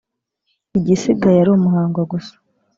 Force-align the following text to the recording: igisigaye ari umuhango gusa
igisigaye 0.77 1.37
ari 1.41 1.51
umuhango 1.53 1.99
gusa 2.11 2.33